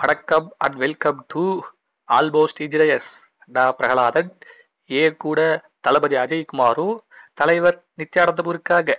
[0.00, 1.60] வணக்கம் and welcome to
[2.12, 3.08] almost engineers
[3.46, 4.38] நான் பிரகலாதன்.
[4.90, 5.38] ஏ கூட
[5.80, 6.98] தளபதி அஜய்குமாரும்
[7.34, 8.98] தலைவர் நித்யானந்தமும் இருக்காங்க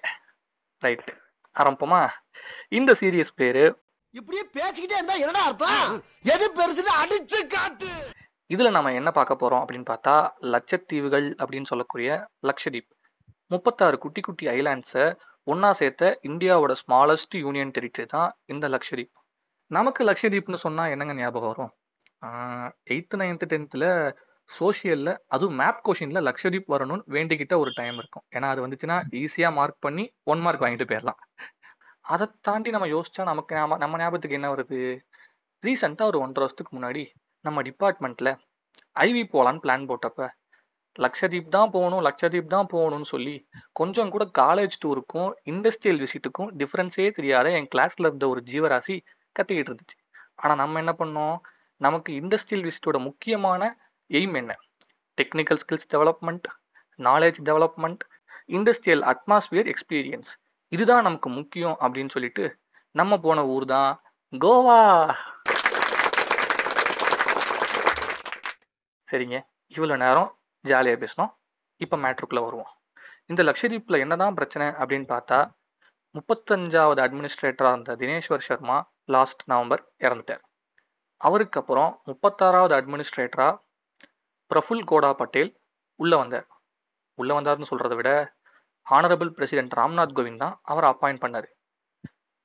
[0.80, 1.18] ரைட்
[1.60, 2.10] ஆரம்பமா?
[2.70, 3.64] இந்த சீரியஸ் பேரு.
[4.10, 6.04] இப்படியே பேசிக்கிட்டே இருந்தா என்னடா அர்த்தம்?
[6.24, 7.88] எது பெருசுன்னு அடிச்சு காட்டு.
[8.54, 12.92] இதுல நம்ம என்ன பார்க்க போறோம் அப்படின்னு பார்த்தா லட்சத்தீவுகள் அப்படின்னு சொல்லக்கூடிய லக்ஷதீப்.
[13.48, 19.16] முப்பத்தாறு குட்டி குட்டி ஐலாண்ட்ஸை ஒன்னா சேர்த்த இந்தியாவோட ஸ்மாலஸ்ட் யூனியன் டெரிட்டரி தான் இந்த லக்ஷதீப்.
[19.72, 21.72] நமக்கு லக்ஷதீப்னு சொன்னா என்னங்க ஞாபகம் வரும்?
[22.94, 23.88] எயித்து நைன்த்து டென்த்தில்
[24.50, 28.24] சோஷியலில் அதுவும் மேப் கொஷினில் லக்ஷதீப் வரணும்னு வேண்டிக்கிட்ட ஒரு டைம் இருக்கும்.
[28.36, 31.20] ஏன்னா அது வந்துச்சுன்னா ஈஸியாக மார்க் பண்ணி ஒன் மார்க் வாங்கிட்டு போயிடலாம்
[32.06, 34.80] அதை தாண்டி நம்ம யோசிச்சா நமக்கு நம்ம ஞாபகத்துக்கு என்ன வருது?
[35.64, 37.04] ரீசெண்டாக ஒரு ஒன்றரை வருஷத்துக்கு முன்னாடி
[37.46, 38.32] நம்ம டிபார்ட்மெண்ட்டில்
[39.06, 40.28] ஐவி போகலான்னு பிளான் போட்டப்ப
[40.96, 43.36] லக்ஷதீப் தான் போகணும் லக்ஷதீப் தான் போகணும்னு சொல்லி
[43.80, 48.96] கொஞ்சம் கூட காலேஜ் டூருக்கும் இண்டஸ்ட்ரியல் விசிட்டுக்கும் டிஃப்ரென்ஸே தெரியாத என் கிளாஸில் இருந்த ஒரு ஜீவராசி
[49.40, 49.98] கத்திக்கிட்டு இருந்துச்சு.
[50.36, 51.38] ஆனால் நம்ம என்ன பண்ணோம்?
[51.78, 53.72] நமக்கு இண்டஸ்ட்ரியல் விசிட்டோட முக்கியமான
[54.10, 54.54] எய்ம் என்ன?
[55.22, 56.48] Technical skills development
[56.98, 58.04] knowledge development
[58.48, 60.32] industrial atmosphere experience
[60.68, 62.46] இதுதான் நமக்கு முக்கியம் அப்படின்னு சொல்லிட்டு
[62.92, 63.92] நம்ம போன ஊர் தான்
[64.34, 64.80] கோவா.
[69.12, 69.38] சரிங்க.
[69.76, 70.30] இவ்வளோ நேரம்
[70.66, 71.32] ஜாலியாக பேசணும்
[71.78, 72.72] இப்போ மேட்ருக்குள்ளே வருவோம்.
[73.26, 75.40] இந்த லக்ஷதீப்பில் என்னதான் பிரச்சனை அப்படின்னு பார்த்தா
[76.16, 78.78] முப்பத்தஞ்சாவது அட்மினிஸ்ட்ரேட்டராக இருந்த தினேஸ்வர் சர்மா
[79.14, 80.44] லாஸ்ட் நவம்பர் இறந்துட்டார்.
[81.22, 83.56] அவருக்கு அப்புறம் முப்பத்தாறாவது அட்மினிஸ்ட்ரேட்டராக
[84.52, 85.52] பிரஃபுல் கோடா பட்டேல்
[86.00, 86.48] உள்ளே வந்தார்.
[87.20, 88.12] உள்ளே வந்தார்னு சொல்கிறத விட
[88.88, 91.48] ஆனரபிள் பிரசிடென்ட் ராம்நாத் கோவிந்த் தான் அவரை அப்பாயிண்ட் பண்ணார்.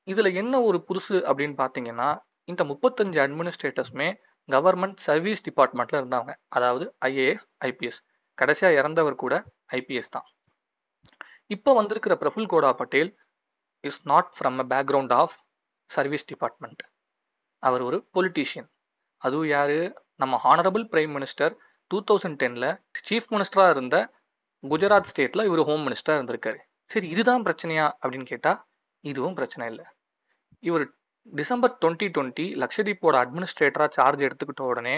[0.08, 2.08] இதில் என்ன ஒரு புதுசு அப்படின்னு பார்த்தீங்கன்னா
[2.44, 4.08] இந்த முப்பத்தஞ்சு அட்மினிஸ்ட்ரேட்டர்ஸுமே
[4.48, 8.00] கவர்மெண்ட் சர்வீஸ் டிபார்ட்மெண்ட்டில் இருந்தவங்க அதாவது ஐஏஎஸ் ஐபிஎஸ்
[8.38, 9.34] கடைசியாக இறந்தவர் கூட
[9.78, 10.26] ஐபிஎஸ் தான்.
[11.54, 13.10] இப்போ வந்திருக்கிற Praful Khoda Patel
[13.84, 15.36] is not from a background of
[15.90, 16.82] service department.
[17.62, 18.68] அவர் ஒரு பொலிட்டீஷியன்
[19.22, 19.76] அதுவும் யார்?
[20.22, 21.54] நம்ம honourable prime minister
[21.90, 22.68] two thousand டெனில்
[23.08, 23.96] சீஃப் மினிஸ்டராக இருந்த
[24.62, 26.58] குஜராத் ஸ்டேட்டில் இவர் ஹோம் மினிஸ்டராக இருந்திருக்காரு.
[26.90, 28.60] சரி இதுதான் பிரச்சனையா அப்படின்னு கேட்டால்
[29.00, 29.86] இதுவும் பிரச்சனை இல்லை.
[30.68, 30.84] இவர்
[31.24, 34.96] டிசம்பர் டுவெண்ட்டி டுவெண்ட்டி லக்ஷதீப்போட அட்மினிஸ்ட்ரேட்டராக சார்ஜ் எடுத்துக்கிட்ட உடனே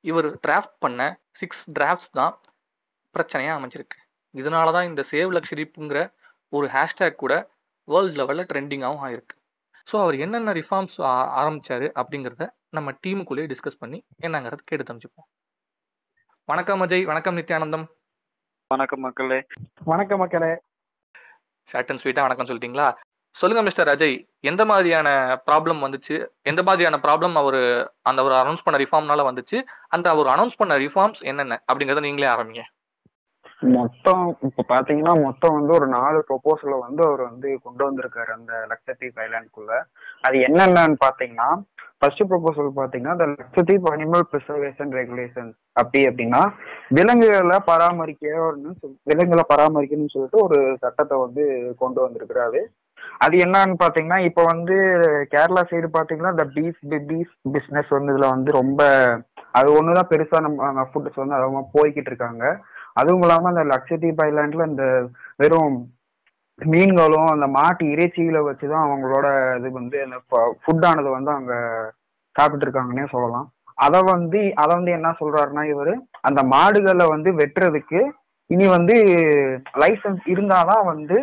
[0.00, 1.00] இவர் டிராஃப்ட் பண்ண
[1.40, 2.40] சிக்ஸ் டிராஃப்ட்ஸ் தான்
[3.14, 3.98] பிரச்சனையாக அமைஞ்சிருக்கு.
[4.34, 6.00] இதனால தான் இந்த சேவ் லக்ஷதீப்புங்கிற
[6.48, 7.34] ஒரு ஹேஷ்டேக் கூட
[7.88, 9.36] வேர்ல்டு லெவலில் ட்ரெண்டிங்காகவும் ஆயிருக்கு.
[9.90, 10.96] ஸோ அவர் என்னென்ன ரிஃபார்ம்ஸ்
[11.40, 15.26] ஆரம்பிச்சாரு அப்படிங்கிறத நம்ம டீமுக்குள்ளேயே டிஸ்கஸ் பண்ணி என்னங்கிறத கேட்டு தெரிஞ்சுப்போம்.
[16.44, 17.04] வணக்கம் அஜய்.
[17.04, 17.86] வணக்கம் நித்யானந்தம்.
[18.70, 19.46] வணக்கம் மக்களே.
[19.84, 20.52] வணக்கம் மக்களே.
[21.68, 22.86] ஷார்ட் அண்ட் ஸ்வீட்டாக வணக்கம் சொல்லிட்டீங்களா?
[23.36, 24.16] சொல்லுங்க மிஸ்டர் அஜய்.
[24.40, 25.08] எந்த மாதிரியான
[25.46, 26.16] ப்ராப்ளம் வந்துச்சு?
[26.42, 27.60] எந்த மாதிரியான ப்ராப்ளம் அவர்
[28.02, 29.58] அந்த ஒரு அனௌன்ஸ் பண்ண ரிஃபார்ம்னால வந்துச்சு?
[29.88, 32.64] அந்த அவர் அனௌன்ஸ் பண்ண ரிஃபார்ம்ஸ் என்னென்ன அப்படிங்கிறத நீங்களே ஆரம்பிங்க.
[33.76, 39.20] மொத்தம் இப்ப பாத்தீங்கன்னா மொத்தம் வந்து ஒரு நாலு ப்ரொபோசல வந்து அவர் வந்து கொண்டு வந்திருக்காரு அந்த லட்சத்தீப்
[39.26, 39.74] ஐலாண்டுக்குள்ள
[40.26, 41.48] அது என்னென்னன்னு பாத்தீங்கன்னா
[41.98, 46.42] ஃபர்ஸ்ட் ப்ரொபோசல் பாத்தீங்கன்னா இந்த லட்சத்தீப் அனிமல் ப்ரிசர்வேஷன் ரெகுலேஷன் அப்படி அப்படின்னா
[46.98, 48.72] விலங்குகளை பராமரிக்கணும்னு
[49.10, 51.44] விலங்குகளை பராமரிக்கணும்னு சொல்லிட்டு ஒரு சட்டத்தை வந்து
[51.78, 52.62] கொண்டு வந்திருக்கிறாரு.
[53.18, 54.76] அது என்னன்னு பாத்தீங்கன்னா இப்ப வந்து
[55.34, 56.80] கேரளா சைடு பாத்தீங்கன்னா இந்த பீஃப்
[57.10, 58.82] பீஃப் பிசினஸ் வந்து இதுல வந்து ரொம்ப
[59.52, 62.44] அது ஒண்ணுதான் பெருசா நம்ம ஃபுட்ஸ் வந்து அதிகமா போய்கிட்டு இருக்காங்க.
[62.96, 64.86] அதுவும் இல்லாம அந்த லட்சத்தீப் ஐலாண்ட்ல இந்த
[65.36, 65.76] வெறும்
[66.58, 69.26] மீன்களும் அந்த மாட்டு இறைச்சிகளை வச்சுதான் அவங்களோட
[69.58, 70.16] இது வந்து அந்த
[70.62, 71.54] ஃபுட்டானது வந்து அவங்க
[72.36, 73.46] சாப்பிட்டு இருக்காங்கன்னே சொல்லலாம்.
[73.78, 78.00] அதை வந்து அதை வந்து என்ன சொல்றாருன்னா இவரு அந்த மாடுகளை வந்து வெட்டுறதுக்கு
[78.50, 78.94] இனி வந்து
[79.74, 81.16] லைசன்ஸ் இருந்தாதான் வந்து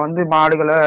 [0.00, 0.78] வந்து மாடுகளை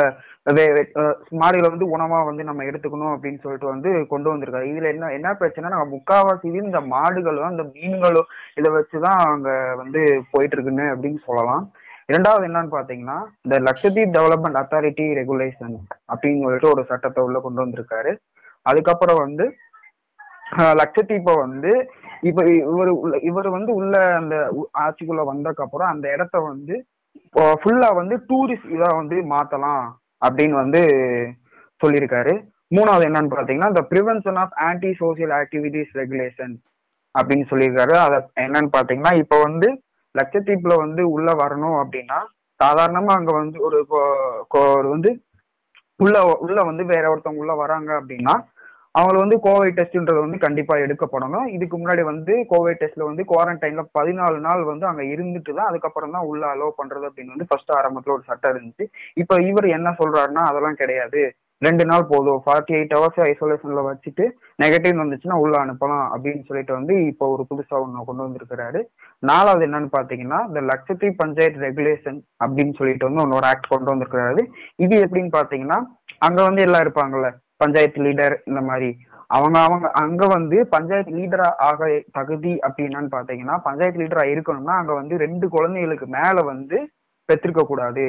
[1.30, 4.66] மாடுகளை வந்து உணவா வந்து நம்ம எடுத்துக்கணும் அப்படின்னு சொல்லிட்டு வந்து கொண்டு வந்திருக்காரு.
[4.72, 10.58] இதுல என்ன என்ன பிரச்சனை நம்ம முக்காவாசி இந்த மாடுகளும் அந்த மீன்களும் இதை வச்சுதான் அங்க வந்து போயிட்டு
[10.58, 11.72] இருக்குன்னு அப்படின்னு சொல்லலாம்.
[12.06, 15.76] இரண்டாவது என்னன்னு பாத்தீங்கன்னா இந்த லட்சத்தீப் டெவலப்மெண்ட் அத்தாரிட்டி ரெகுலேஷன்
[16.14, 18.18] அப்படின்னு சொல்லிட்டு ஒரு சட்டத்தை உள்ள கொண்டு வந்திருக்காரு.
[18.62, 19.46] அதுக்கப்புறம் வந்து
[20.58, 21.90] ஆஹ் லட்சத்தீப்பை வந்து
[22.22, 24.36] இப்ப இவர் இவர் வந்து உள்ள அந்த
[24.80, 26.86] ஆட்சிக்குள்ள வந்ததுக்கு அப்புறம் அந்த இடத்த வந்து
[27.36, 29.86] ஃபுல்லா வந்து டூரிஸ்ட் இதா வந்து மாத்தலாம்.
[30.26, 30.82] அப்படின்னு வந்து
[31.84, 32.34] சொல்லியிருக்காரு.
[32.76, 36.56] மூணாவது என்னன்னு பாத்தீங்கன்னா the prevention of anti social activities regulation
[37.20, 37.92] அப்படின்னு சொல்லியிருக்காரு.
[37.92, 39.82] அத என்னன்னு பாத்தீங்கன்னா இப்ப வந்து
[40.18, 42.20] லட்சத்தீப்ல வந்து உள்ள வரணும் அப்படின்னா
[42.64, 45.24] சாதாரணமா அங்க வந்து ஒரு கோ- கோ- ஒரு வந்து
[45.96, 48.46] உள்ள உள்ள வந்து வேற ஒருத்தவங்க உள்ள வராங்க அப்படின்னா
[48.96, 51.46] அவங்கள வந்து கோவிட் டெஸ்ட்ன்றது வந்து கண்டிப்பா எடுக்கப்படணும்.
[51.56, 56.28] இதுக்கு முன்னாடி வந்து கோவிட் டெஸ்ட்ல வந்து குவாரண்டைன்ல பதினாலு நாள் வந்து அங்க இருந்துட்டு தான் அதுக்கப்புறம் தான்
[56.32, 58.88] உள்ள அலோவ் பண்றது அப்படின்னு வந்து ஃபர்ஸ்ட் ஆரம்பத்துல ஒரு சட்டம் இருந்துச்சு.
[59.22, 61.22] இப்ப இவர் என்ன சொல்றாருன்னா அதெல்லாம் கிடையாது.
[61.62, 62.40] ரெண்டு நாள் போதும்.
[62.44, 64.24] ஃபார்ட்டி எயிட் ஹவர்ஸ் ஐசோலேஷன்ல வச்சுட்டு
[64.64, 68.80] நெகட்டிவ் வந்துச்சுன்னா உள்ள அனுப்பலாம் அப்படின்னு சொல்லிட்டு வந்து இப்போ ஒரு புதுசா ஒன்று கொண்டு வந்திருக்கிறாரு.
[69.32, 74.44] நாலாவது என்னன்னு பாத்தீங்கன்னா இந்த லட்சத்தீப் பஞ்சாயத்து ரெகுலேஷன் அப்படின்னு சொல்லிட்டு வந்து ஒன்னொரு ஆக்ட் கொண்டு வந்திருக்கிறாரு.
[74.86, 75.80] இது எப்படின்னு பாத்தீங்கன்னா
[76.28, 77.30] அங்க வந்து எல்லாம் இருப்பாங்கல்ல
[77.62, 78.90] பஞ்சாயத்து லீடர் இந்த மாதிரி.
[79.38, 81.88] அவங்க அவங்க அங்க வந்து பஞ்சாயத்து லீடரா ஆக
[82.18, 86.78] தகுதி அப்படின்னான்னு பாத்தீங்கன்னா பஞ்சாயத்து லீடரா இருக்கணும்னா அங்க வந்து ரெண்டு குழந்தைகளுக்கு மேல வந்து
[87.30, 88.06] பெற்றிருக்க கூடாது.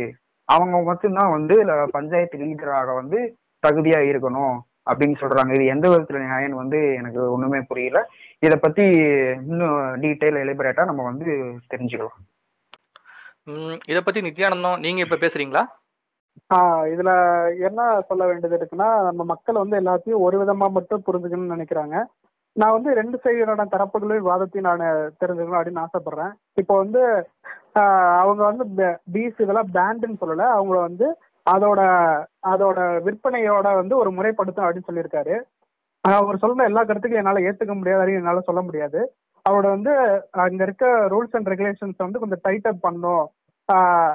[0.48, 1.54] அவங்க மட்டும்தான் வந்து
[1.96, 3.18] பஞ்சாயத்து லீடராக வந்து
[3.62, 4.56] தகுதியா இருக்கணும்
[4.90, 5.50] அப்படின்னு சொல்றாங்க.
[5.56, 7.98] இது எந்த விதத்துல நியாயம் வந்து எனக்கு ஒண்ணுமே புரியல.
[8.46, 8.84] இத பத்தி
[9.50, 11.28] இன்னும் டீட்டெயில் எலிபரேட்டா நம்ம வந்து
[11.72, 12.18] தெரிஞ்சுக்கலாம்.
[13.50, 15.62] இத இதை பத்தி நித்யானந்தம் நீங்க இப்ப பேசுறீங்களா?
[16.54, 17.10] இதுல
[17.60, 22.04] என்ன சொல்ல வேண்டியது இருக்குன்னா நம்ம மக்கள் வந்து எல்லாத்தையும் ஒரு விதமா மட்டும் புரிஞ்சுக்கணும்னு நினைக்கிறாங்க.
[22.52, 26.32] நான் வந்து ரெண்டு சைடோட தரப்புகளையும் வாதத்தையும் நான் தெரிஞ்சுக்கணும் அப்படின்னு ஆசைப்படுறேன்.
[26.54, 27.28] இப்போ வந்து
[27.74, 30.44] ஆஹ் அவங்க வந்து பீஸ் இதெல்லாம் பேண்டுன்னு சொல்லல.
[30.58, 31.16] அவங்கள வந்து
[31.50, 31.80] அதோட
[32.46, 35.40] அதோட விற்பனையோட வந்து ஒரு முறைப்படுத்தும் அப்படின்னு சொல்லியிருக்காரு.
[36.00, 39.12] அவர் சொல்ற எல்லா கருத்துக்கும் என்னால ஏத்துக்க முடியாது அப்படின்னு என்னால சொல்ல முடியாது.
[39.50, 39.92] அவரோட வந்து
[40.30, 43.30] அங்க இருக்க ரூல்ஸ் அண்ட் ரெகுலேஷன்ஸ் வந்து கொஞ்சம் டைட் அப் பண்ணும்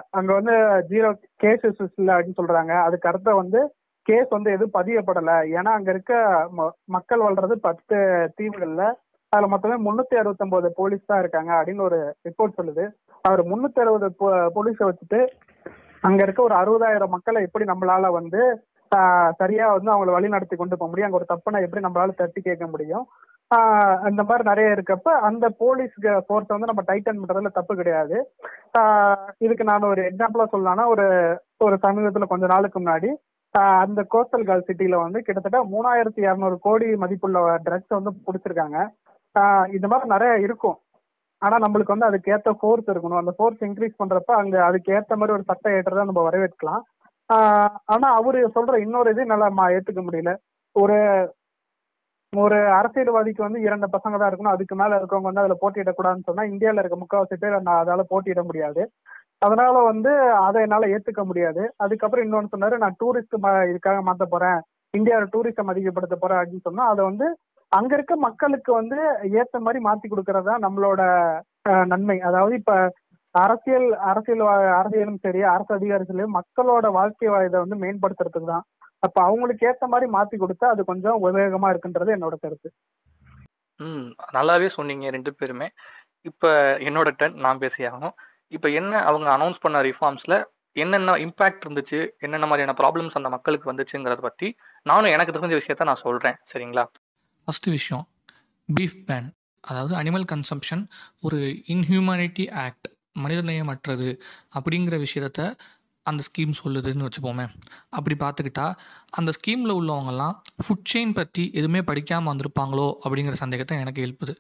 [0.10, 0.52] அங்க வந்து
[0.90, 1.10] ஜீரோ
[1.44, 2.84] கேசஸ் இல்ல அப்படின்னு சொல்றாங்க.
[2.84, 5.32] அதுக்கு அர்த்தம் வந்து கேஸ் வந்து எதுவும் பதியப்படல.
[5.52, 6.14] ஏன்னா அங்க இருக்க
[6.58, 7.96] ம- மக்கள் வாழ்றது பத்து
[8.38, 8.94] தீவுகள்ல
[9.30, 12.86] அதுல மொத்தமே முன்னூத்தி அறுபத்தி ஒன்பது போலீஸ் தான் இருக்காங்க அப்படின்னு ஒரு ரிப்போர்ட் சொல்லுது.
[13.22, 14.08] அவர் முன்னூத்தி அறுபது
[14.56, 15.28] போலீஸை வச்சுட்டு
[16.02, 18.42] அங்க இருக்க ஒரு அறுபதாயிரம் மக்களை எப்படி நம்மளால வந்து
[18.96, 21.12] ஆஹ் சரியா வந்து அவங்கள வழி நடத்தி கொண்டு போக முடியும்?
[21.12, 23.08] அங்க ஒரு தப்புனா எப்படி நம்மளால தட்டி கேட்க முடியும்?
[23.50, 25.94] அந்த மாதிரி நிறைய இருக்கப்ப அந்த போலீஸ்
[26.28, 28.32] ஃபோர்ஸ் வந்து நம்ம டைட்டன் பண்றதுல தப்பு கிடையாது.
[29.38, 31.06] இதுக்கு நான் ஒரு எக்ஸாம்பிளா சொல்லலாம்னா ஒரு
[31.58, 33.10] ஒரு சமீபத்துல கொஞ்ச நாளுக்கு முன்னாடி
[33.52, 38.90] அந்த கோஸ்டல் கால் சிட்டில வந்து கிட்டத்தட்ட மூணாயிரத்தி இரநூறு கோடி மதிப்புள்ள ட்ரக்ஸ் வந்து பிடிச்சிருக்காங்க.
[39.40, 40.78] ஆஹ் இந்த மாதிரி நிறைய இருக்கும்.
[41.38, 43.18] ஆனா நம்மளுக்கு வந்து அதுக்கு ஏத்த ஃபோர்ஸ் இருக்கணும்.
[43.18, 46.82] அந்த ஃபோர்ஸ் இன்க்ரீஸ் பண்றப்ப அங்க அதுக்கு ஏத்த மாதிரி ஒரு சட்டம் ஏற்றதை நம்ம வரவேற்கலாம்.
[47.34, 50.36] ஆஹ் ஆனா அவரு சொல்ற இன்னொரு இது என்னால ஏத்துக்க முடியல.
[50.72, 50.98] ஒரு
[52.34, 54.56] ஒரு அரசியல்வாதிக்கு வந்து இரண்டு பசங்க தான் இருக்கணும்.
[54.56, 58.82] அதுக்கு மேல இருக்கவங்க வந்து அதுல போட்டியிடக்கூடாதுன்னு சொன்னா இந்தியால இருக்க முக்காவாசி பேர் நான் அதால போட்டியிட முடியாது.
[59.42, 60.12] அதனால வந்து
[60.46, 61.64] அதை என்னால ஏத்துக்க முடியாது.
[61.86, 63.36] அதுக்கப்புறம் இன்னொன்னு சொன்னாரு நான் டூரிஸ்ட்
[63.72, 64.60] இதுக்காக மாத்த போறேன்.
[64.94, 66.40] இந்தியாவோட டூரிஸ்டம் அதிகப்படுத்த போறேன்.
[66.40, 67.28] அப்படின்னு சொன்னா அதை வந்து
[67.72, 68.98] அங்க இருக்க மக்களுக்கு வந்து
[69.38, 71.02] ஏத்த மாதிரி மாத்தி கொடுக்கறதா நம்மளோட
[71.70, 72.18] அஹ், நன்மை.
[72.28, 72.74] அதாவது இப்ப
[73.36, 74.44] அரசியல் அரசியல்
[74.78, 78.66] அரசியலும் சரி அரசு அதிகாரிகளும் மக்களோட வாழ்க்கை இதை வந்து மேம்படுத்துறதுக்கு தான்.
[79.08, 82.70] அப்ப அவங்களுக்கு ஏத்த மாதிரி மாத்தி கொடுத்தா அது கொஞ்சம் உபயோகமா இருக்குன்றது என்னோட கருத்து.
[83.80, 84.06] ம்
[84.36, 85.68] நல்லாவே சொன்னீங்க ரெண்டு பேருமே.
[86.26, 86.50] இப்போ
[86.88, 88.16] என்னோட டர்ன் நான் பேசியாகணும்
[88.52, 90.36] இப்போ என்ன அவங்க அனௌன்ஸ் பண்ண ரிஃபார்ம்ஸ்ல
[90.76, 94.48] என்னென்ன இம்பாக்ட் இருந்துச்சு என்னென்ன மாதிரியான ப்ராப்ளம்ஸ் அந்த மக்களுக்கு வந்துச்சுங்கிறத பற்றி
[94.86, 96.84] நானும் எனக்கு தெரிஞ்ச விஷயத்த நான் சொல்கிறேன் சரிங்களா?
[97.48, 98.04] ஃபஸ்ட்டு விஷயம்
[98.70, 99.30] பீஃப் பேன்
[99.64, 100.84] அதாவது அனிமல் கன்சம்ஷன்
[101.24, 101.40] ஒரு
[101.74, 104.10] இன்ஹியூமனிட்டி ஆக்ட் மனிதநேயமற்றது
[104.56, 105.42] அப்படிங்கிற விஷயத்த
[106.08, 107.46] அந்த ஸ்கீம் சொல்லுதுன்னு வச்சுப்போமே
[107.90, 108.68] அப்படி பார்த்துக்கிட்டா
[109.10, 114.36] அந்த ஸ்கீமில் உள்ளவங்கெல்லாம் ஃபுட் செயின் பற்றி எதுவுமே படிக்காமல் வந்திருப்பாங்களோ அப்படிங்கிற சந்தேகத்தை எனக்கு எழுப்புது.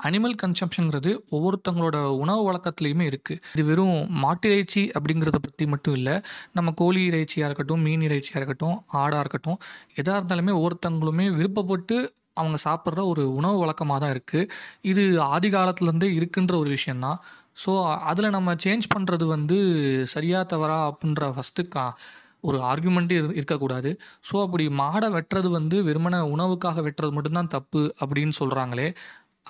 [0.00, 6.14] அனிமல் கன்சம்ஷனுங்கிறது ஒவ்வொருத்தவங்களோட உணவு வழக்கத்துலேயுமே இருக்குது இது வெறும் மாட்டு இறைச்சி அப்படிங்கிறத பற்றி மட்டும் இல்லை
[6.52, 9.58] நம்ம கோழி இறைச்சியாக இருக்கட்டும் மீன் இறைச்சியாக இருக்கட்டும் ஆடாக இருக்கட்டும்
[9.94, 11.98] எதாக இருந்தாலுமே ஒவ்வொருத்தவங்களுமே விருப்பப்பட்டு
[12.34, 14.48] அவங்க சாப்பிட்ற ஒரு உணவு வழக்கமாக தான் இருக்குது
[14.82, 17.18] இது ஆதி காலத்துலேருந்தே இருக்குன்ற ஒரு விஷயந்தான்
[17.56, 17.72] ஸோ
[18.10, 19.58] அதில் நம்ம சேஞ்ச் பண்ணுறது வந்து
[20.14, 21.84] சரியாக தவறா அப்படின்ற ஃபஸ்ட்டு கா
[22.48, 23.90] ஒரு ஆர்குமெண்ட்டே இரு இருக்கக்கூடாது.
[24.28, 28.88] ஸோ அப்படி மாடை வெட்டுறது வந்து வெறுமனை உணவுக்காக வெட்டுறது மட்டும்தான் தப்பு அப்படின்னு சொல்கிறாங்களே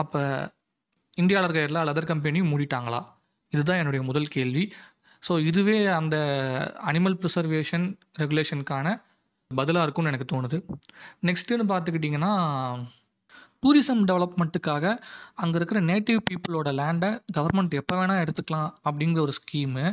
[0.03, 0.21] அப்போ
[1.17, 3.01] இந்தியாவில் இருக்க எல்லா லெதர் கம்பெனியும் மூடிட்டாங்களா?
[3.51, 4.65] இதுதான் என்னுடைய முதல் கேள்வி.
[5.23, 6.17] ஸோ இதுவே அந்த
[6.91, 7.87] அனிமல் ப்ரிசர்வேஷன்
[8.23, 8.87] ரெகுலேஷனுக்கான
[9.51, 10.59] பதிலாக இருக்கும்னு எனக்கு தோணுது.
[11.29, 12.33] நெக்ஸ்ட்டுன்னு பார்த்துக்கிட்டிங்கன்னா
[13.63, 14.85] டூரிசம் டெவலப்மெண்ட்டுக்காக
[15.43, 19.87] அங்கே இருக்கிற நேட்டிவ் பீப்புளோட லேண்டை கவர்மெண்ட் எப்போ வேணால் எடுத்துக்கலாம் அப்படிங்கிற ஒரு ஸ்கீமு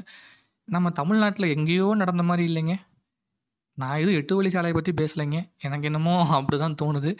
[0.67, 2.73] நம்ம தமிழ்நாட்டில் எங்கேயோ நடந்த மாதிரி இல்லைங்க.
[3.77, 5.39] நான் எதுவும் எட்டு வழி சாலையை பற்றி பேசலைங்க.
[5.65, 7.11] எனக்கு என்னமோ அப்படி தான் தோணுது.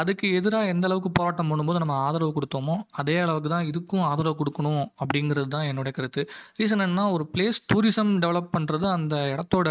[0.00, 4.84] அதுக்கு எதிராக எந்த அளவுக்கு போராட்டம் பண்ணும்போது நம்ம ஆதரவு கொடுத்தோமோ அதே அளவுக்கு தான் இதுக்கும் ஆதரவு கொடுக்கணும்
[5.02, 6.22] அப்படிங்கிறது தான் என்னோட கருத்து.
[6.60, 9.68] ரீசன் என்ன ஒரு பிளேஸ் டூரிசம் டெவலப் பண்ணுறது அந்த இடத்தோட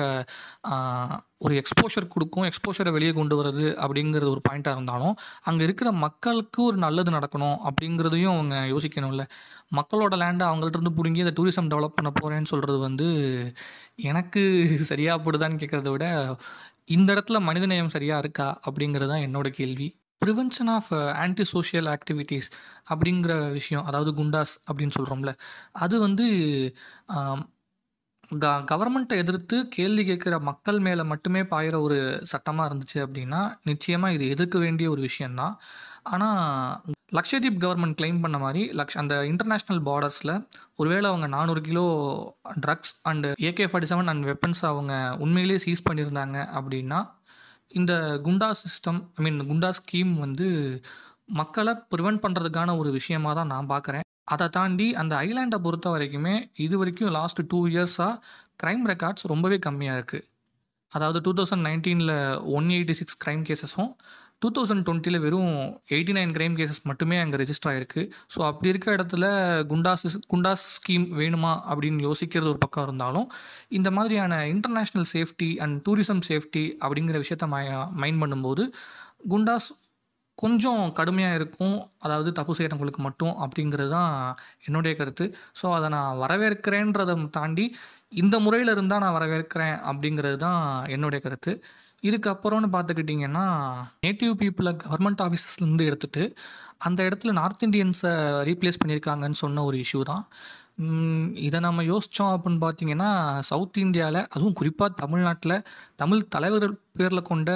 [1.41, 6.77] ஒரு எக்ஸ்போஷர் கொடுக்கும் எக்ஸ்போஷரை வெளியே கொண்டு வர்றது அப்படிங்கிறது ஒரு பாயிண்ட்டாக இருந்தாலும் அங்கே இருக்கிற மக்களுக்கு ஒரு
[6.77, 9.23] நல்லது நடக்கணும் அப்படிங்கிறதையும் அவங்க யோசிக்கணும்ல.
[9.75, 13.07] மக்களோட லேண்டை அவங்கள்ட்ட இருந்து பிடுங்கி அந்த டூரிசம் டெவலப் பண்ண போகிறேன்னு சொல்கிறது வந்து
[14.03, 14.43] எனக்கு
[14.83, 16.07] சரியாக போடுதான்னு கேட்குறத விட
[16.87, 19.87] இந்த இடத்துல மனிதநேயம் சரியாக இருக்கா அப்படிங்கிறது தான் என்னோட கேள்வி.
[20.21, 22.47] Prevention of anti social activities
[22.89, 25.31] அப்படிங்கிற விஷயம் அதாவது குண்டாஸ் அப்படின்னு சொல்கிறோம்ல
[25.77, 26.25] அது வந்து
[28.33, 34.25] க கவர்மெண்ட்டை எதிர்த்து கேள்வி கேட்குற மக்கள் மேலே மட்டுமே பாயிற ஒரு சட்டமாக இருந்துச்சு அப்படின்னா நிச்சயமாக இது
[34.29, 35.53] எதிர்க்க வேண்டிய ஒரு விஷயந்தான்
[36.03, 40.33] ஆனால் லக்ஷதீப் கவர்மெண்ட் கிளைம் பண்ண மாதிரி லக்ஷ் அந்த இன்டர்நேஷ்னல் பார்டர்ஸில்
[40.75, 41.85] ஒருவேளை அவங்க நானூறு kilo
[42.65, 47.01] drugs and AK forty seven and weapons அவங்க உண்மையிலேயே சீஸ் பண்ணியிருந்தாங்க அப்படின்னா
[47.71, 47.93] இந்த
[48.25, 50.47] குண்டா சிஸ்டம் ஐ மீன் குண்டா ஸ்கீம் வந்து
[51.33, 56.75] மக்களை ப்ரிவெண்ட் பண்ணுறதுக்கான ஒரு விஷயமாக தான் நான் பார்க்குறேன் அதை தாண்டி அந்த ஐலாண்டை பொறுத்த வரைக்குமே இது
[56.77, 58.13] வரைக்கும் லாஸ்ட் டூ இயர்ஸாக
[58.57, 60.25] க்ரைம் ரெக்கார்ட்ஸ் ரொம்பவே கம்மியாக இருக்குது
[60.91, 62.13] அதாவது டூ தௌசண்ட் நைன்டீனில்
[62.51, 63.91] ஒன் எயிட்டி சிக்ஸ் க்ரைம் கேசஸும்
[64.41, 65.53] டூ தௌசண்ட் டுவெண்ட்டியில் வெறும்
[65.89, 68.01] எயிட்டி நைன் கிரைம் கேசஸ் மட்டுமே அங்கே ரிஜிஸ்டர் ஆகிருக்கு
[68.33, 69.25] ஸோ அப்படி இருக்க இடத்துல
[69.63, 73.27] குண்டாஸ் குண்டாஸ் ஸ்கீம் வேணுமா அப்படின்னு யோசிக்கிறது ஒரு பக்கம் இருந்தாலும்
[73.69, 77.47] இந்த மாதிரியான international safety and tourism safety அப்படிங்கிற விஷயத்த
[77.95, 78.65] மைண்ட் பண்ணும்போது
[79.27, 79.69] குண்டாஸ்
[80.37, 81.77] கொஞ்சம் கடுமையாக இருக்கும்.
[82.05, 84.13] அதாவது தப்பு செய்கிறவங்களுக்கு மட்டும் அப்படிங்கிறது தான்
[84.67, 85.25] என்னுடைய கருத்து.
[85.59, 87.65] ஸோ அதை நான் வரவேற்கிறேன்றதை தாண்டி
[88.23, 90.61] இந்த முறையில் இருந்தால் நான் வரவேற்கிறேன் அப்படிங்கிறது தான்
[90.95, 91.53] என்னுடைய கருத்து.
[92.07, 93.45] இதுக்கப்புறம்னு பார்த்துக்கிட்டிங்கன்னா
[94.05, 96.23] நேட்டிவ் பீப்புளை கவர்மெண்ட் ஆஃபீஸஸ்லேருந்து எடுத்துகிட்டு
[96.87, 98.11] அந்த இடத்துல நார்த் இந்தியன்ஸை
[98.49, 100.23] ரீப்ளேஸ் பண்ணியிருக்காங்கன்னு சொன்ன ஒரு இஷ்யூ தான்.
[101.33, 105.63] இதை நம்ம யோசித்தோம் அப்படின்னு பார்த்தீங்கன்னா சவுத் இந்தியாவில் அதுவும் குறிப்பாக தமிழ்நாட்டில்
[105.95, 107.49] தமிழ் தலைவர்கள் பேரில் கொண்ட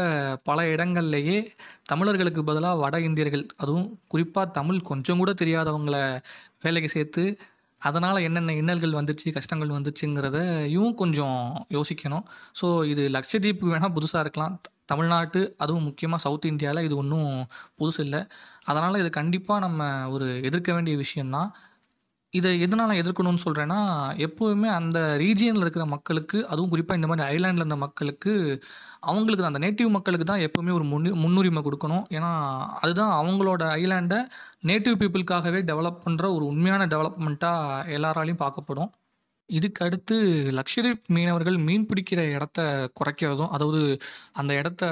[0.43, 1.37] பல இடங்கள்லேயே
[1.83, 5.97] தமிழர்களுக்கு பதிலாக வட இந்தியர்கள் அதுவும் குறிப்பாக தமிழ் கொஞ்சம் கூட தெரியாதவங்கள
[6.61, 7.23] வேலைக்கு சேர்த்து
[7.81, 11.37] அதனால் என்னென்ன இன்னல்கள் வந்துச்சு கஷ்டங்கள் வந்துச்சுங்கிறதையும் கொஞ்சம்
[11.69, 12.25] யோசிக்கணும்.
[12.61, 14.59] ஸோ இது லக்ஷதீப் வேணால் புதுசாக இருக்கலாம்.
[14.61, 17.31] த- தமிழ்நாட்டு அதுவும் முக்கியமாக சவுத் இந்தியாவில் இது ஒன்றும்
[17.79, 18.21] புதுசு இல்லை
[18.63, 21.49] அதனால் இது கண்டிப்பாக நம்ம ஒரு எதிர்க்க வேண்டிய விஷயந்தான்
[22.33, 23.77] இதை எதனால் எதிர்க்கணும்னு சொல்கிறேன்னா
[24.25, 28.33] எப்போவுமே அந்த ரீஜியனில் இருக்கிற மக்களுக்கு அதுவும் குறிப்பாக இந்த மாதிரி ஐலாண்டில் இருந்த மக்களுக்கு
[29.09, 32.05] அவங்களுக்கு தான், அந்த நேட்டிவ் மக்களுக்கு தான் எப்போவுமே ஒரு முன்னு முன்னுரிமை கொடுக்கணும்.
[32.17, 32.31] ஏன்னா
[32.81, 34.19] அதுதான் அவங்களோட ஐலாண்டை
[34.69, 38.91] நேட்டிவ் பீப்புளுக்காகவே டெவலப் பண்ணுற ஒரு உண்மையான டெவலப்மெண்ட்டாக எல்லாராலையும் பார்க்கப்படும்.
[39.49, 40.15] இதுக்கு அடுத்து
[40.57, 42.59] லக்ஷதீப் மீனவர்கள் மீன் பிடிக்கிற இடத்த
[42.99, 43.79] குறைக்கிறதும் அதாவது
[44.39, 44.83] அந்த இடத்த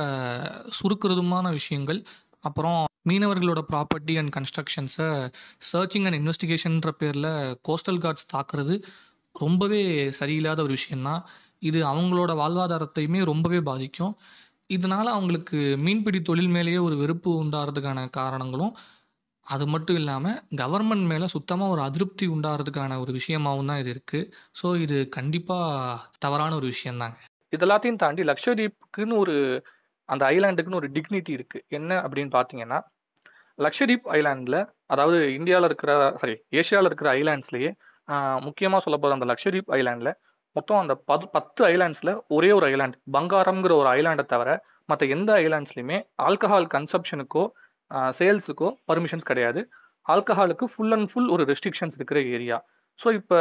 [0.77, 1.99] சுருக்கிறதுமான விஷயங்கள்
[2.43, 5.09] அப்புறம் மீனவர்களோட ப்ராப்பர்ட்டி அண்ட் கன்ஸ்ட்ரக்ஷன்ஸை
[5.71, 7.31] சர்ச்சிங் அண்ட் இன்வெஸ்டிகேஷன்ற பேரில்
[7.69, 8.75] கோஸ்டல் கார்ட்ஸ் தாக்குறது
[9.35, 11.21] ரொம்பவே சரியில்லாத ஒரு விஷயந்தான்
[11.59, 14.13] இது அவங்களோட வாழ்வாதாரத்தையுமே ரொம்பவே பாதிக்கும்.
[14.67, 18.73] இதனால் அவங்களுக்கு மீன்பிடி தொழில் மேலேயே ஒரு வெறுப்பு உண்டாகிறதுக்கான காரணங்களும்
[19.45, 24.29] அது மட்டும் இல்லாமல் கவர்மெண்ட் மேலே சுத்தமாக ஒரு அதிருப்தி உண்டாகிறதுக்கான ஒரு விஷயமாவும் தான் இது இருக்குது
[24.61, 27.17] ஸோ இது கண்டிப்பாக தவறான ஒரு விஷயந்தாங்க
[27.53, 29.35] இதெல்லாத்தையும் தாண்டி லக்ஷதீப்புக்குன்னு ஒரு
[30.09, 32.79] அந்த ஐலாண்டுக்குன்னு ஒரு டிக்னிட்டி இருக்குது என்ன அப்படின்னு பார்த்தீங்கன்னா
[33.59, 37.71] லக்ஷதீப் ஐலாண்டில் அதாவது இந்தியாவில் இருக்கிற சாரி ஏஷியாவில் இருக்கிற ஐலாண்ட்ஸ்லேயே
[38.39, 40.11] முக்கியமாக சொல்ல போகிற அந்த லக்ஷதீப் ஐலாண்டில்
[40.55, 44.49] மொத்தம் அந்த பது பத்து ஐலாண்ட்ஸில் ஒரே ஒரு ஐலாண்ட் பங்காரம்ங்கிற ஒரு ஐலாண்டை தவிர
[44.89, 45.97] மற்ற எந்த ஐலாண்ட்ஸ்லையுமே
[46.27, 47.43] ஆல்கஹால் கன்சப்ஷனுக்கோ
[48.11, 49.61] சேல்ஸுக்கோ பர்மிஷன்ஸ் கிடையாது.
[50.05, 52.57] ஆல்கஹாலுக்கு ஃபுல் அண்ட் ஃபுல் ஒரு ரெஸ்ட்ரிக்ஷன்ஸ் இருக்கிற ஏரியா
[52.99, 53.39] ஸோ இப்போ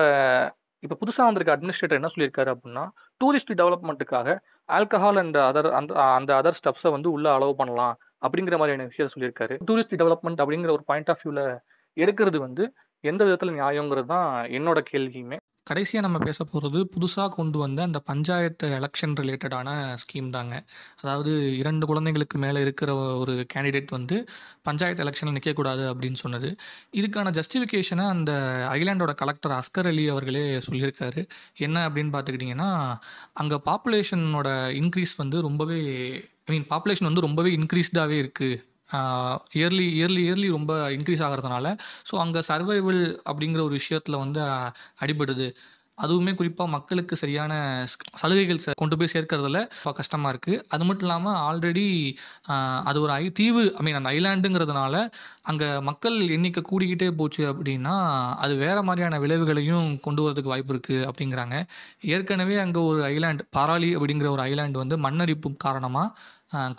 [0.82, 2.84] இப்போ புதுசாக வந்திருக்க அட்மினிஸ்ட்ரேட்டர் என்ன சொல்லியிருக்காரு அப்படின்னா
[3.20, 4.28] டூரிஸ்ட் டெவலப்மெண்ட்டுக்காக
[4.68, 9.54] ஆல்கஹால் அண்ட் அதர் அந்த அந்த அதர் ஸ்டப்ஸை வந்து உள்ள அலோவ் பண்ணலாம் அப்படிங்கிற மாதிரியான விஷயத்தை சொல்லியிருக்காரு.
[9.68, 11.44] டூரிஸ்ட் டெவலப்மெண்ட் அப்படிங்கிற ஒரு பாயிண்ட் ஆஃப் வியூவில்
[11.96, 12.64] எடுக்கிறது வந்து
[13.04, 14.28] எந்த விதத்தில் நியாயங்கிறது தான்
[14.58, 15.38] என்னோட கேள்வியுமே.
[15.66, 19.68] கடைசியாக நம்ம பேச போகிறது புதுசாக கொண்டு வந்த அந்த பஞ்சாயத்து எலெக்ஷன் ரிலேட்டடான
[20.02, 20.54] ஸ்கீம் தாங்க.
[21.00, 22.90] அதாவது இரண்டு குழந்தைங்களுக்கு மேலே இருக்கிற
[23.22, 24.16] ஒரு கேண்டிடேட் வந்து
[24.62, 26.50] பஞ்சாயத்து எலெக்ஷனில் நிற்கக்கூடாது அப்படின்னு சொன்னது.
[27.00, 28.32] இதுக்கான ஜஸ்டிஃபிகேஷனை அந்த
[28.76, 31.22] ஐலாண்டோட கலெக்டர் அஸ்கர் அலி அவர்களே சொல்லியிருக்காரு.
[31.66, 32.70] என்ன அப்படின்னு பார்த்துக்கிட்டிங்கன்னா
[33.42, 34.48] அங்கே பாப்புலேஷனோட
[34.82, 35.80] இன்க்ரீஸ் வந்து ரொம்பவே
[36.48, 38.56] ஐ மீன் பாப்புலேஷன் வந்து ரொம்பவே இன்க்ரீஸ்டாகவே இருக்குது
[39.58, 41.66] இயர்லி இயர்லி இயர்லி ரொம்ப இன்க்ரீஸ் ஆகிறதுனால
[42.10, 44.42] ஸோ அங்கே சர்வைவல் அப்படிங்கிற ஒரு விஷயத்தில் வந்து
[45.04, 45.48] அடிபடுது.
[46.02, 47.52] அதுவுமே குறிப்பாக மக்களுக்கு சரியான
[48.20, 49.58] சலுகைகள் கொண்டு போய் சேர்க்கறதுல
[49.98, 51.84] கஷ்டமாக இருக்குது அது மட்டும் இல்லாமல் ஆல்ரெடி
[52.88, 54.94] அது ஒரு ஐ தீவு ஐ மீன் அந்த ஐலாண்டுங்கிறதுனால
[55.50, 57.94] அங்கே மக்கள் எண்ணிக்கை கூடிக்கிட்டே போச்சு அப்படின்னா
[58.44, 61.56] அது வேறு மாதிரியான விளைவுகளையும் கொண்டு வரதுக்கு வாய்ப்பு இருக்குது அப்படிங்கிறாங்க.
[62.14, 66.14] ஏற்கனவே அங்கே ஒரு ஐலாண்ட் பாராளி அப்படிங்கிற ஒரு ஐலாண்டு வந்து மண்ணரிப்பு காரணமாக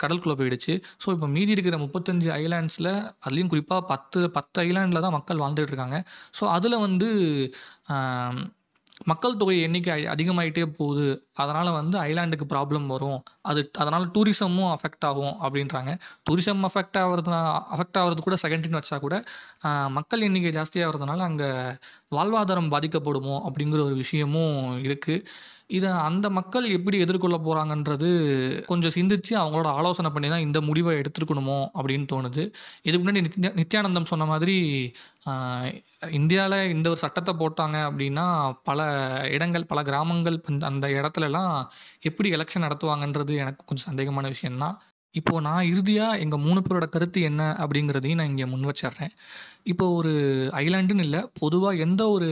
[0.02, 0.74] கடலுக்குள்ளே போயிடுச்சு.
[1.02, 2.92] ஸோ இப்போ மீதி இருக்கிற முப்பத்தஞ்சு ஐலாண்ட்ஸில்
[3.24, 5.98] அதுலேயும் குறிப்பாக பத்து பத்து ஐலாண்டில் தான் மக்கள் வாழ்ந்துட்டு இருக்காங்க.
[6.38, 7.08] ஸோ அதில் வந்து
[9.10, 11.04] மக்கள் தொகை எண்ணிக்கை அதிகமாகிட்டே அதிகமாயிட்டே போகுது.
[11.42, 13.20] அதனால் வந்து ஐலாண்டுக்கு ப்ராப்ளம் வரும்.
[13.50, 15.92] அது அதனால் டூரிசமும் அஃபெக்ட் ஆகும் அப்படின்றாங்க.
[16.26, 17.40] டூரிசம் அஃபெக்ட் ஆகிறதுனா
[17.74, 19.16] அஃபெக்ட் ஆகிறது கூட செகண்டரின்னு வச்சா கூட
[19.98, 21.50] மக்கள் எண்ணிக்கை ஜாஸ்தியாகிறதுனால அங்கே
[22.12, 25.24] வாழ்வாதாரம் பாதிக்கப்படுமோ அப்படிங்கிற ஒரு விஷயமும் இருக்குது
[25.70, 28.08] இதை அந்த மக்கள் எப்படி எதிர்கொள்ள போகிறாங்கன்றது
[28.66, 32.42] கொஞ்சம் சிந்திச்சு அவங்களோட ஆலோசனை பண்ணி தான் இந்த முடிவை எடுத்துருக்கணுமோ அப்படின்னு தோணுது.
[32.82, 34.56] இதுக்கு முன்னாடி நித்யா நித்யானந்தம் சொன்ன மாதிரி
[36.12, 38.26] இந்தியாவில் இந்த ஒரு சட்டத்தை போட்டாங்க அப்படின்னா
[38.62, 38.80] பல
[39.30, 41.54] இடங்கள் பல கிராமங்கள் அந்த- இடத்துலலாம்
[42.02, 44.78] எப்படி எலெக்ஷன் நடத்துவாங்கன்றது எனக்கு கொஞ்சம் சந்தேகமான விஷயந்தான்
[45.14, 49.12] இப்போது நான் இறுதியாக எங்கள் மூணு பேரோட கருத்து என்ன அப்படிங்கிறதையும் நான் இங்கே முன் வச்சிடுறேன்.
[49.62, 50.12] இப்போ ஒரு
[50.52, 52.28] ஐலாண்டுன்னு இல்லை பொதுவாக எந்த ஒரு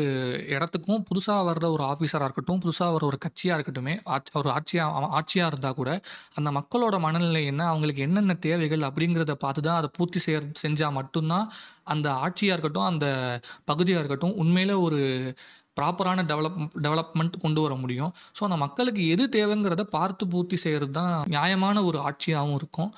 [0.48, 3.94] இடத்துக்கும் புதுசாக வர்ற ஒரு ஆஃபீஸராக இருக்கட்டும் புதுசாக வர ஒரு கட்சியாக இருக்கட்டுமே
[4.32, 5.90] ஒரு ஆட்சியாக ஆட்சியாக இருந்தால் கூட
[6.34, 11.48] அந்த மக்களோட மனநிலை என்ன அவங்களுக்கு என்னென்ன தேவைகள் அப்படிங்கிறத பார்த்து தான் அதை பூர்த்தி செய்ய செஞ்சால் மட்டும்தான்
[11.84, 13.06] அந்த ஆட்சியாக இருக்கட்டும் அந்த
[13.64, 15.00] பகுதியாக இருக்கட்டும் உண்மையில் ஒரு
[15.78, 18.12] ப்ராப்பரான டெவலப் டெவலப்மெண்ட் கொண்டு வர முடியும்.
[18.36, 22.90] ஸோ அந்த மக்களுக்கு எது தேவைங்கிறத பார்த்து பூர்த்தி செய்கிறது தான் நியாயமான ஒரு ஆட்சியாகவும் இருக்கும்.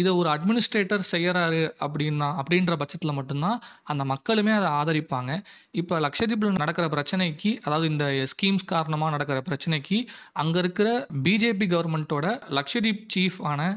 [0.00, 3.58] இதை ஒரு அட்மினிஸ்ட்ரேட்டர் செய்கிறாரு அப்படின்னா அப்படின்ற பட்சத்தில் மட்டும்தான்
[3.92, 5.32] அந்த மக்களுமே அதை ஆதரிப்பாங்க.
[5.80, 9.98] இப்போ லக்ஷதீப்பில் நடக்கிற பிரச்சனைக்கு அதாவது இந்த ஸ்கீம்ஸ் காரணமாக நடக்கிற பிரச்சனைக்கு
[10.42, 10.88] அங்கே இருக்கிற
[11.26, 12.26] பிஜேபி கவர்மெண்ட்டோட
[12.58, 13.68] லக்ஷதீப் சீஃப் ஆன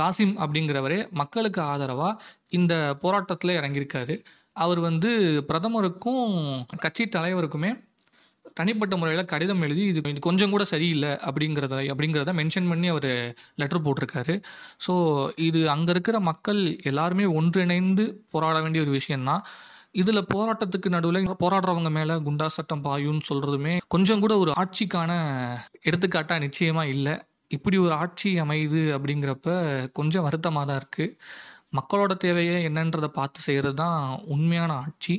[0.00, 2.20] காசிம் அப்படிங்கிறவரே மக்களுக்கு ஆதரவாக
[2.58, 2.74] இந்த
[3.04, 4.16] போராட்டத்தில் இறங்கியிருக்காரு.
[4.56, 5.10] அவர் வந்து
[5.48, 6.24] பிரதமருக்கும்
[6.78, 7.70] கட்சி தலைவருக்குமே
[8.54, 13.08] தனிப்பட்ட முறையில் கடிதம் எழுதி இது இது கொஞ்சம் கூட சரியில்லை அப்படிங்கிறத அப்படிங்கிறத மென்ஷன் பண்ணி அவர்
[13.54, 14.34] லெட்டர் போட்டிருக்காரு.
[14.86, 14.92] ஸோ
[15.36, 19.42] இது அங்கே இருக்கிற மக்கள் எல்லாருமே ஒன்றிணைந்து போராட வேண்டிய ஒரு விஷயந்தான்
[19.92, 25.12] இதில் போராட்டத்துக்கு நடுவில் போராடுறவங்க மேலே குண்டா சட்டம் பாயும்னு சொல்கிறதுமே கொஞ்சம் கூட ஒரு ஆட்சிக்கான
[25.82, 27.14] எடுத்துக்காட்டாக நிச்சயமாக இல்லை.
[27.48, 29.50] இப்படி ஒரு ஆட்சி அமையுது அப்படிங்கிறப்ப
[29.92, 31.14] கொஞ்சம் வருத்தமாக தான் இருக்குது
[31.72, 33.98] மக்களோட தேவையை என்னன்றதை பார்த்து செய்கிறது தான்
[34.34, 35.14] உண்மையான ஆட்சி.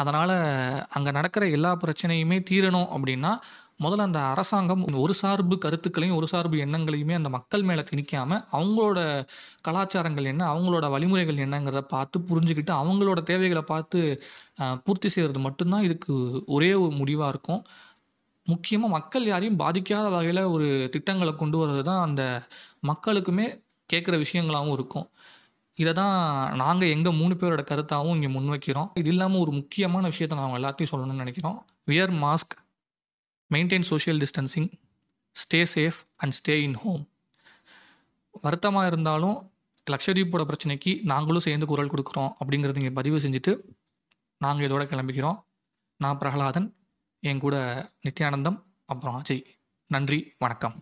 [0.00, 0.34] அதனால்
[0.96, 3.32] அங்கே நடக்கிற எல்லா பிரச்சனையுமே தீரணும் அப்படின்னா
[3.84, 8.98] முதல்ல அந்த அரசாங்கம் ஒரு சார்பு கருத்துக்களையும் ஒரு சார்பு எண்ணங்களையுமே அந்த மக்கள் மேலே திணிக்காமல் அவங்களோட
[9.66, 14.00] கலாச்சாரங்கள் என்ன அவங்களோட வழிமுறைகள் என்னங்கிறத பார்த்து புரிஞ்சுக்கிட்டு அவங்களோட தேவைகளை பார்த்து
[14.86, 16.14] பூர்த்தி செய்கிறது மட்டும்தான் இதுக்கு
[16.56, 17.62] ஒரே ஒரு முடிவாக இருக்கும்.
[18.46, 22.22] முக்கியமாக மக்கள் யாரையும் பாதிக்காத வகையில் ஒரு திட்டங்களை கொண்டு வர்றது தான் அந்த
[22.90, 23.46] மக்களுக்குமே
[23.90, 25.06] கேட்குற விஷயங்களாகவும் இருக்கும்.
[25.76, 26.16] இதை தான்
[26.62, 28.90] நாங்கள் எங்கள் மூணு பேரோட கருத்தாகவும் இங்கே முன்வைக்கிறோம்.
[29.00, 31.58] இது இல்லாமல் ஒரு முக்கியமான விஷயத்தை நாங்கள் எல்லாத்தையும் சொல்லணும்னு நினைக்கிறோம்.
[31.90, 32.54] Wear mask
[33.50, 34.68] maintain social distancing
[35.34, 37.02] stay safe and stay in home
[38.44, 39.36] வருத்தமாக இருந்தாலும்
[39.92, 43.52] லக்ஷதீப்போட பிரச்சனைக்கு நாங்களும் சேர்ந்து குரல் கொடுக்குறோம் அப்படிங்கிறத இங்கே பதிவு செஞ்சுட்டு
[44.40, 45.38] நாங்கள் இதோட கிளம்பிக்கிறோம்.
[45.96, 46.68] நான் பிரகலாதன்
[47.20, 47.56] என் கூட
[48.06, 49.44] நித்யானந்தம் அப்புறம் அஜய்.
[49.86, 50.72] நன்றி வணக்கம்.